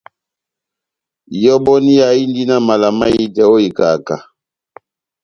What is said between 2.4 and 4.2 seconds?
na mala mahitɛ ó ikaká.